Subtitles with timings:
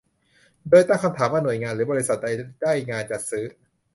[0.69, 2.27] โดยตั้งคำถามว่าหน่วยงานหรือบริษัทใด
[2.61, 3.45] ได้งานจัดซื้อ